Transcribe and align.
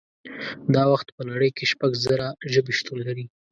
دا 0.73 0.83
وخت 0.91 1.07
په 1.17 1.21
نړۍ 1.29 1.49
کې 1.57 1.65
شپږ 1.71 1.91
زره 2.05 2.27
ژبې 2.51 2.73
شتون 2.79 2.97
لري 3.07 3.25